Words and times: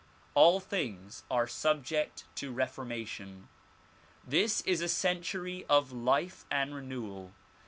All 0.33 0.59
things 0.59 1.23
are 1.29 1.45
subject 1.47 2.23
to 2.37 2.51
re 2.51 2.65
formation. 2.65 3.47
This 4.25 4.61
is 4.61 4.81
a 4.81 4.87
century 4.87 5.63
of 5.69 5.91
life 5.91 6.43
and 6.49 6.73
renewal. 6.73 7.33